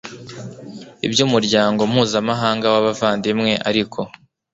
[1.05, 3.99] iby umuryango mpuzamahanga w abavandimwe ariko